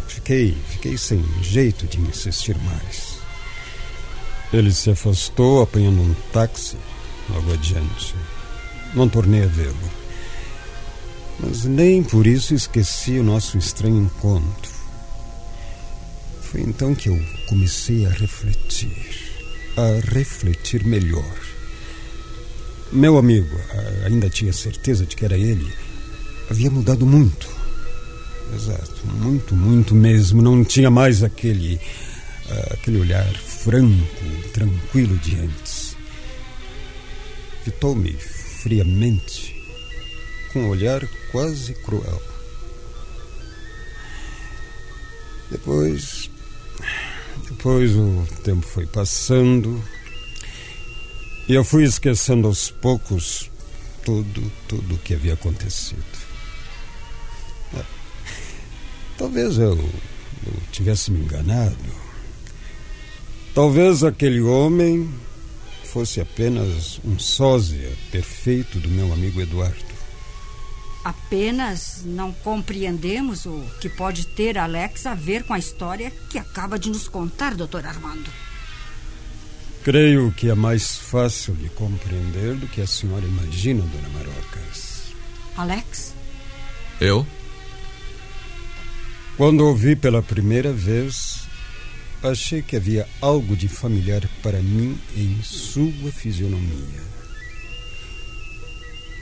fiquei, 0.07 0.57
fiquei 0.69 0.97
sem 0.97 1.23
jeito 1.41 1.85
de 1.87 1.99
insistir 1.99 2.57
mais. 2.59 3.17
Ele 4.53 4.71
se 4.71 4.89
afastou, 4.89 5.61
apanhando 5.61 6.01
um 6.01 6.15
táxi 6.31 6.77
logo 7.29 7.53
adiante. 7.53 8.15
Não 8.93 9.09
tornei 9.09 9.43
a 9.43 9.47
vê-lo. 9.47 9.75
Mas 11.39 11.65
nem 11.65 12.01
por 12.01 12.25
isso 12.25 12.53
esqueci 12.53 13.19
o 13.19 13.23
nosso 13.23 13.57
estranho 13.57 13.97
encontro. 13.97 14.76
Foi 16.51 16.61
então 16.61 16.95
que 16.95 17.09
eu 17.09 17.21
comecei 17.47 18.05
a 18.05 18.09
refletir. 18.09 18.89
A 19.75 19.99
refletir 20.11 20.85
melhor. 20.85 21.37
Meu 22.91 23.17
amigo, 23.17 23.53
ainda 24.05 24.29
tinha 24.29 24.53
certeza 24.53 25.05
de 25.05 25.15
que 25.15 25.25
era 25.25 25.37
ele, 25.37 25.71
havia 26.49 26.71
mudado 26.71 27.05
muito. 27.05 27.47
Exato, 28.55 29.05
muito, 29.15 29.53
muito 29.55 29.93
mesmo. 29.93 30.41
Não 30.41 30.63
tinha 30.63 30.89
mais 30.89 31.21
aquele. 31.21 31.79
aquele 32.71 32.99
olhar 32.99 33.27
franco, 33.35 34.51
tranquilo 34.53 35.17
de 35.17 35.35
antes. 35.35 35.97
Fitou-me 37.65 38.13
friamente, 38.13 39.53
com 40.53 40.61
um 40.61 40.69
olhar 40.69 41.05
quase 41.29 41.73
cruel. 41.73 42.21
Depois. 45.51 46.29
Depois 47.49 47.95
o 47.95 48.25
tempo 48.43 48.65
foi 48.65 48.85
passando. 48.85 49.81
E 51.47 51.53
eu 51.53 51.63
fui 51.63 51.83
esquecendo 51.83 52.47
aos 52.47 52.69
poucos 52.69 53.49
tudo, 54.03 54.51
tudo 54.67 54.95
o 54.95 54.97
que 54.97 55.13
havia 55.13 55.33
acontecido. 55.33 56.03
É. 57.73 57.83
Talvez 59.17 59.57
eu, 59.57 59.77
eu 59.77 60.53
tivesse 60.71 61.09
me 61.11 61.19
enganado. 61.19 61.75
Talvez 63.53 64.03
aquele 64.03 64.41
homem 64.41 65.09
fosse 65.85 66.21
apenas 66.21 66.99
um 67.03 67.17
sósia 67.17 67.91
perfeito 68.11 68.79
do 68.79 68.89
meu 68.89 69.11
amigo 69.11 69.41
Eduardo. 69.41 69.86
Apenas 71.07 72.01
não 72.03 72.33
compreendemos 72.33 73.45
o 73.45 73.63
que 73.79 73.87
pode 73.87 74.27
ter 74.27 74.57
Alex 74.57 75.05
a 75.05 75.13
ver 75.15 75.45
com 75.45 75.53
a 75.53 75.57
história 75.57 76.11
que 76.29 76.37
acaba 76.37 76.77
de 76.77 76.89
nos 76.89 77.07
contar, 77.07 77.55
doutor 77.55 77.85
Armando. 77.85 78.29
Creio 79.85 80.33
que 80.33 80.49
é 80.49 80.53
mais 80.53 80.97
fácil 80.97 81.53
de 81.55 81.69
compreender 81.69 82.55
do 82.55 82.67
que 82.67 82.81
a 82.81 82.85
senhora 82.85 83.25
imagina, 83.25 83.83
dona 83.83 84.09
Marocas. 84.09 85.13
Alex? 85.55 86.13
Eu? 86.99 87.25
Quando 89.37 89.61
ouvi 89.61 89.95
pela 89.95 90.21
primeira 90.21 90.73
vez, 90.73 91.47
achei 92.21 92.61
que 92.61 92.75
havia 92.75 93.07
algo 93.21 93.55
de 93.55 93.69
familiar 93.69 94.29
para 94.43 94.59
mim 94.61 94.99
em 95.15 95.41
sua 95.41 96.11
fisionomia. 96.11 97.16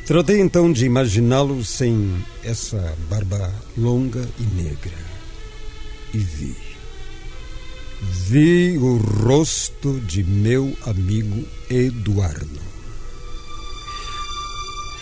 Tratei 0.05 0.39
então 0.39 0.71
de 0.71 0.85
imaginá-lo 0.85 1.63
sem 1.65 2.13
essa 2.43 2.95
barba 3.09 3.51
longa 3.75 4.21
e 4.39 4.43
negra. 4.63 4.97
E 6.13 6.19
vi. 6.19 6.55
Vi 8.01 8.77
o 8.77 8.97
rosto 8.97 9.99
de 10.01 10.23
meu 10.23 10.71
amigo 10.85 11.43
Eduardo. 11.67 12.59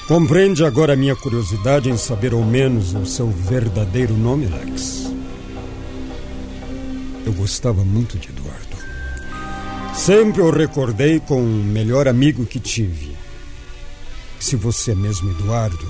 Compreende 0.07 0.63
agora 0.63 0.93
a 0.93 0.95
minha 0.95 1.17
curiosidade 1.17 1.89
em 1.89 1.97
saber 1.97 2.31
ao 2.31 2.43
menos 2.43 2.93
o 2.93 3.05
seu 3.05 3.29
verdadeiro 3.29 4.13
nome, 4.13 4.47
Alex? 4.47 5.11
Eu 7.25 7.33
gostava 7.33 7.83
muito 7.83 8.17
de 8.17 8.29
Eduardo. 8.29 8.77
Sempre 9.93 10.41
o 10.41 10.49
recordei 10.49 11.19
com 11.19 11.41
o 11.43 11.63
melhor 11.63 12.07
amigo 12.07 12.45
que 12.45 12.59
tive. 12.59 13.12
Se 14.43 14.57
você 14.57 14.91
é 14.91 14.95
mesmo 14.95 15.31
Eduardo, 15.31 15.87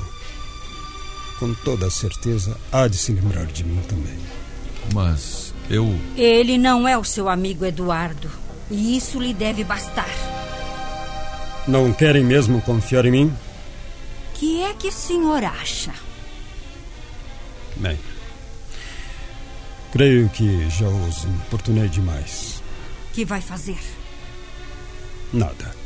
com 1.40 1.56
toda 1.56 1.90
certeza 1.90 2.56
há 2.72 2.88
de 2.88 2.96
se 2.96 3.12
lembrar 3.12 3.48
de 3.48 3.64
mim 3.64 3.82
também. 3.90 4.20
Mas 4.94 5.52
eu. 5.72 6.00
Ele 6.16 6.60
não 6.60 6.88
é 6.88 6.96
o 6.96 7.04
seu 7.04 7.28
amigo 7.28 7.66
Eduardo. 7.66 8.30
E 8.70 8.96
isso 8.96 9.20
lhe 9.20 9.34
deve 9.34 9.64
bastar. 9.64 10.08
Não 11.68 11.92
querem 11.92 12.24
mesmo 12.24 12.62
confiar 12.62 13.06
em 13.06 13.12
mim? 13.12 13.38
que 14.36 14.62
é 14.62 14.72
que 14.76 14.90
o 14.90 14.92
senhor 14.92 15.44
acha? 15.44 15.92
Bem, 17.78 17.98
creio 19.92 20.30
que 20.30 20.70
já 20.70 20.88
os 20.88 21.24
importunei 21.24 21.90
demais. 21.90 22.62
Que 23.14 23.26
vai 23.26 23.42
fazer? 23.42 23.80
Nada. 25.34 25.83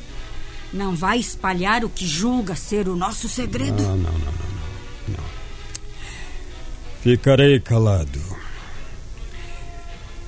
Não 0.78 0.96
vai 0.96 1.18
espalhar 1.18 1.84
o 1.84 1.90
que 1.90 2.06
julga 2.06 2.56
ser 2.56 2.88
o 2.88 2.96
nosso 2.96 3.28
segredo? 3.28 3.82
Não, 3.82 3.98
não, 3.98 4.12
não, 4.12 4.20
não, 4.20 4.32
não. 5.08 5.18
não. 5.18 5.24
Ficarei 7.02 7.60
calado. 7.60 8.22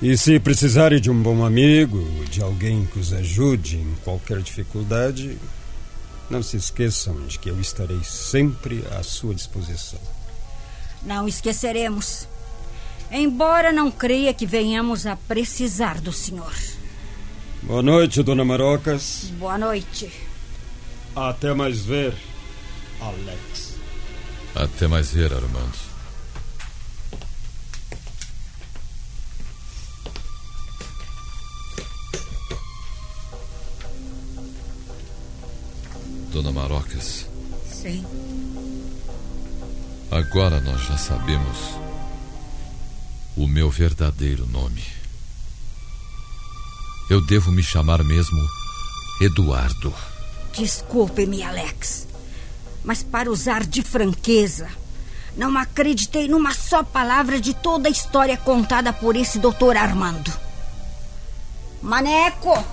E 0.02 0.18
se 0.18 0.40
precisarem 0.40 1.00
de 1.00 1.08
um 1.08 1.22
bom 1.22 1.44
amigo, 1.44 2.04
de 2.24 2.42
alguém 2.42 2.84
que 2.84 2.98
os 2.98 3.12
ajude 3.12 3.76
em 3.76 3.94
qualquer 4.02 4.40
dificuldade, 4.42 5.38
não 6.28 6.42
se 6.42 6.56
esqueçam 6.56 7.26
de 7.28 7.38
que 7.38 7.48
eu 7.48 7.60
estarei 7.60 8.02
sempre 8.02 8.84
à 8.98 9.04
sua 9.04 9.32
disposição. 9.32 10.00
Não 11.04 11.28
esqueceremos. 11.28 12.26
Embora 13.08 13.72
não 13.72 13.88
creia 13.88 14.34
que 14.34 14.46
venhamos 14.46 15.06
a 15.06 15.14
precisar 15.14 16.00
do 16.00 16.12
senhor. 16.12 16.52
Boa 17.62 17.82
noite, 17.82 18.20
dona 18.24 18.44
Marocas. 18.44 19.30
Boa 19.38 19.56
noite. 19.56 20.29
Até 21.14 21.52
mais 21.54 21.80
ver, 21.84 22.14
Alex. 23.00 23.74
Até 24.54 24.86
mais 24.86 25.12
ver, 25.12 25.32
Armando. 25.32 25.90
Dona 36.32 36.52
Marocas, 36.52 37.26
Sim. 37.66 38.04
agora 40.10 40.60
nós 40.60 40.80
já 40.86 40.96
sabemos 40.96 41.58
o 43.36 43.46
meu 43.48 43.68
verdadeiro 43.68 44.46
nome. 44.46 44.84
Eu 47.08 47.20
devo 47.26 47.50
me 47.50 47.62
chamar 47.62 48.04
mesmo 48.04 48.38
Eduardo. 49.20 49.92
Desculpe-me, 50.52 51.42
Alex. 51.42 52.06
Mas 52.84 53.02
para 53.02 53.30
usar 53.30 53.64
de 53.64 53.82
franqueza, 53.82 54.68
não 55.36 55.56
acreditei 55.56 56.28
numa 56.28 56.54
só 56.54 56.82
palavra 56.82 57.40
de 57.40 57.54
toda 57.54 57.88
a 57.88 57.92
história 57.92 58.36
contada 58.36 58.92
por 58.92 59.16
esse 59.16 59.38
doutor 59.38 59.76
Armando. 59.76 60.32
Maneco! 61.82 62.64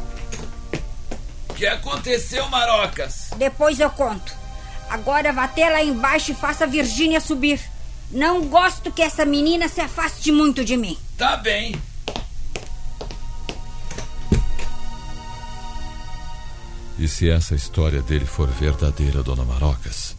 O 1.50 1.54
que 1.54 1.66
aconteceu, 1.66 2.48
Marocas? 2.50 3.30
Depois 3.38 3.80
eu 3.80 3.90
conto. 3.90 4.36
Agora 4.90 5.34
vá 5.34 5.44
até 5.44 5.70
lá 5.70 5.84
embaixo 5.84 6.32
e 6.32 6.36
faça 6.36 6.64
a 6.64 6.68
Virgínia 6.68 7.20
subir. 7.20 7.60
Não 8.10 8.46
gosto 8.46 8.92
que 8.92 9.02
essa 9.02 9.26
menina 9.26 9.68
se 9.68 9.82
afaste 9.82 10.32
muito 10.32 10.64
de 10.64 10.78
mim. 10.78 10.98
Tá 11.18 11.36
bem. 11.36 11.76
E 17.00 17.08
se 17.08 17.30
essa 17.30 17.54
história 17.54 18.02
dele 18.02 18.26
for 18.26 18.48
verdadeira, 18.48 19.22
dona 19.22 19.46
Marocas? 19.46 20.16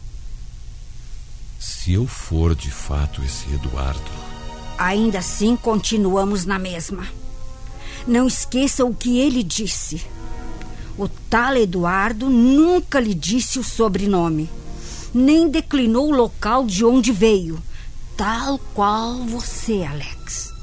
Se 1.59 1.93
eu 1.93 2.07
for 2.07 2.55
de 2.55 2.71
fato 2.71 3.21
esse 3.21 3.53
Eduardo. 3.53 4.11
Ainda 4.77 5.19
assim, 5.19 5.57
continuamos 5.57 6.45
na 6.45 6.57
mesma. 6.57 7.05
Não 8.07 8.27
esqueça 8.27 8.85
o 8.85 8.95
que 8.95 9.19
ele 9.19 9.43
disse. 9.43 10.05
O 10.97 11.07
tal 11.07 11.57
Eduardo 11.57 12.29
nunca 12.29 12.99
lhe 12.99 13.13
disse 13.13 13.59
o 13.59 13.63
sobrenome, 13.63 14.49
nem 15.13 15.49
declinou 15.49 16.07
o 16.07 16.15
local 16.15 16.65
de 16.65 16.85
onde 16.85 17.11
veio, 17.11 17.61
tal 18.15 18.57
qual 18.73 19.15
você, 19.25 19.83
Alex. 19.83 20.53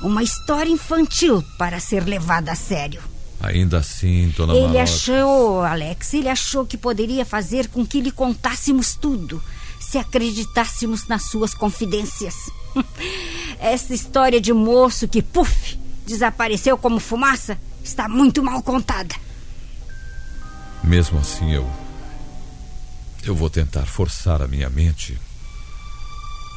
Uma 0.00 0.22
história 0.22 0.70
infantil 0.70 1.42
para 1.58 1.80
ser 1.80 2.04
levada 2.04 2.52
a 2.52 2.56
sério. 2.56 3.09
Ainda 3.40 3.78
assim, 3.78 4.28
dona 4.36 4.54
Ele 4.54 4.78
achou, 4.78 5.62
Alex, 5.62 6.12
ele 6.12 6.28
achou 6.28 6.66
que 6.66 6.76
poderia 6.76 7.24
fazer 7.24 7.68
com 7.68 7.86
que 7.86 8.00
lhe 8.00 8.10
contássemos 8.10 8.94
tudo, 8.94 9.42
se 9.80 9.96
acreditássemos 9.96 11.08
nas 11.08 11.24
suas 11.24 11.54
confidências. 11.54 12.50
Essa 13.58 13.94
história 13.94 14.40
de 14.40 14.52
moço 14.52 15.08
que, 15.08 15.22
puf, 15.22 15.78
desapareceu 16.06 16.76
como 16.76 17.00
fumaça, 17.00 17.58
está 17.82 18.08
muito 18.08 18.42
mal 18.42 18.62
contada. 18.62 19.14
Mesmo 20.84 21.18
assim, 21.18 21.52
eu. 21.52 21.68
Eu 23.22 23.34
vou 23.34 23.50
tentar 23.50 23.86
forçar 23.86 24.40
a 24.40 24.48
minha 24.48 24.68
mente 24.70 25.18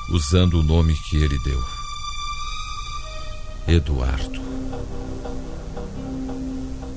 usando 0.10 0.60
o 0.60 0.64
nome 0.64 0.96
que 1.10 1.18
ele 1.18 1.38
deu: 1.44 1.64
Eduardo. 3.68 4.42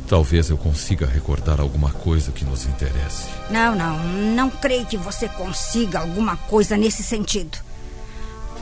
Talvez 0.09 0.51
eu 0.51 0.57
consiga 0.57 1.05
recordar 1.05 1.61
alguma 1.61 1.91
coisa 1.91 2.31
que 2.31 2.45
nos 2.45 2.65
interesse. 2.65 3.25
Não, 3.51 3.75
não, 3.75 3.99
não 4.35 4.51
creio 4.51 4.87
que 4.87 4.97
você 4.97 5.29
consiga 5.29 5.99
alguma 5.99 6.37
coisa 6.37 6.77
nesse 6.77 7.03
sentido. 7.03 7.59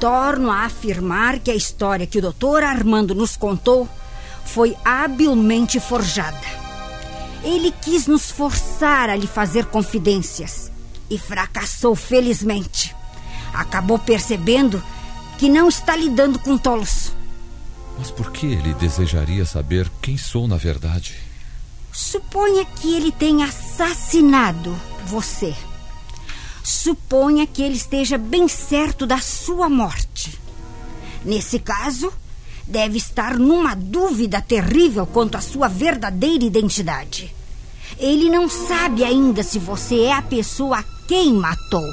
Torno 0.00 0.50
a 0.50 0.64
afirmar 0.64 1.38
que 1.38 1.50
a 1.50 1.54
história 1.54 2.06
que 2.06 2.18
o 2.18 2.22
doutor 2.22 2.62
Armando 2.62 3.14
nos 3.14 3.36
contou 3.36 3.86
foi 4.44 4.74
habilmente 4.84 5.78
forjada. 5.78 6.64
Ele 7.42 7.70
quis 7.70 8.06
nos 8.06 8.30
forçar 8.30 9.10
a 9.10 9.16
lhe 9.16 9.26
fazer 9.26 9.66
confidências 9.66 10.72
e 11.10 11.18
fracassou 11.18 11.94
felizmente. 11.94 12.96
Acabou 13.52 13.98
percebendo 13.98 14.82
que 15.38 15.50
não 15.50 15.68
está 15.68 15.94
lidando 15.94 16.38
com 16.38 16.56
tolos. 16.56 17.12
Mas 17.98 18.10
por 18.10 18.32
que 18.32 18.46
ele 18.46 18.72
desejaria 18.74 19.44
saber 19.44 19.90
quem 20.00 20.16
sou 20.16 20.48
na 20.48 20.56
verdade? 20.56 21.14
Suponha 21.94 22.64
que 22.64 22.92
ele 22.92 23.12
tenha 23.12 23.46
assassinado 23.46 24.74
você. 25.06 25.54
Suponha 26.64 27.46
que 27.46 27.62
ele 27.62 27.76
esteja 27.76 28.18
bem 28.18 28.48
certo 28.48 29.06
da 29.06 29.18
sua 29.18 29.68
morte. 29.68 30.36
Nesse 31.24 31.60
caso, 31.60 32.12
deve 32.66 32.98
estar 32.98 33.38
numa 33.38 33.76
dúvida 33.76 34.40
terrível 34.42 35.06
quanto 35.06 35.36
à 35.36 35.40
sua 35.40 35.68
verdadeira 35.68 36.44
identidade. 36.44 37.32
Ele 37.96 38.28
não 38.28 38.48
sabe 38.48 39.04
ainda 39.04 39.44
se 39.44 39.60
você 39.60 40.00
é 40.00 40.12
a 40.14 40.22
pessoa 40.22 40.80
a 40.80 40.84
quem 41.06 41.32
matou. 41.32 41.88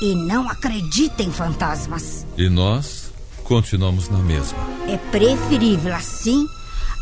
E 0.00 0.14
não 0.14 0.48
acredita 0.48 1.22
em 1.22 1.30
fantasmas. 1.30 2.24
E 2.34 2.48
nós 2.48 3.12
continuamos 3.44 4.08
na 4.08 4.20
mesma. 4.20 4.58
É 4.88 4.96
preferível 4.96 5.94
assim 5.94 6.48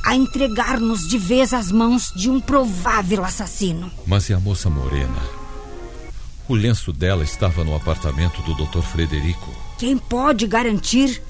a 0.06 0.14
entregar-nos 0.14 1.08
de 1.08 1.18
vez 1.18 1.52
às 1.52 1.72
mãos 1.72 2.12
de 2.14 2.30
um 2.30 2.40
provável 2.40 3.24
assassino. 3.24 3.90
Mas 4.06 4.28
e 4.28 4.34
a 4.34 4.38
moça 4.38 4.70
morena? 4.70 5.20
O 6.48 6.54
lenço 6.54 6.92
dela 6.92 7.24
estava 7.24 7.64
no 7.64 7.74
apartamento 7.74 8.40
do 8.42 8.54
Dr. 8.54 8.82
Frederico. 8.82 9.52
Quem 9.76 9.98
pode 9.98 10.46
garantir 10.46 11.20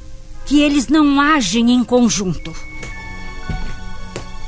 que 0.44 0.60
eles 0.60 0.88
não 0.88 1.18
agem 1.18 1.70
em 1.70 1.82
conjunto? 1.82 2.54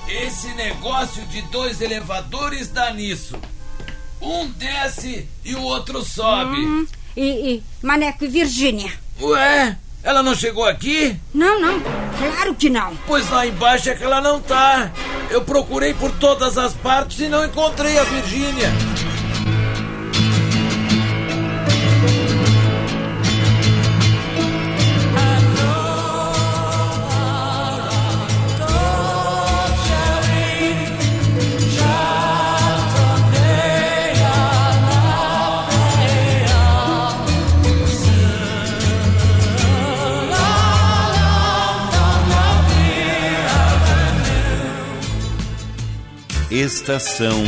Esse 0.06 0.48
negócio 0.48 1.24
de 1.28 1.40
dois 1.50 1.80
elevadores 1.80 2.68
dá 2.68 2.92
nisso. 2.92 3.34
Um 4.20 4.50
desce 4.50 5.26
e 5.42 5.54
o 5.54 5.62
outro 5.62 6.04
sobe. 6.04 6.66
Hum, 6.66 6.86
e, 7.16 7.22
e 7.22 7.62
Maneco 7.82 8.26
e 8.26 8.28
Virgínia? 8.28 8.92
Ué, 9.22 9.78
ela 10.02 10.22
não 10.22 10.34
chegou 10.34 10.66
aqui? 10.66 11.16
Não, 11.32 11.58
não, 11.58 11.80
claro 12.18 12.54
que 12.54 12.68
não. 12.68 12.96
Pois 13.06 13.28
lá 13.30 13.46
embaixo 13.46 13.90
é 13.90 13.94
que 13.94 14.04
ela 14.04 14.20
não 14.20 14.40
tá. 14.40 14.90
Eu 15.30 15.42
procurei 15.42 15.94
por 15.94 16.10
todas 16.12 16.58
as 16.58 16.74
partes 16.74 17.20
e 17.20 17.28
não 17.28 17.44
encontrei 17.44 17.98
a 17.98 18.04
Virgínia. 18.04 18.87
Estação 46.58 47.44